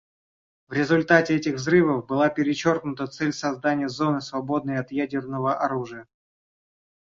[0.67, 6.07] В результате этих взрывов была перечеркнута цель создания зоны, свободной от ядерного оружия.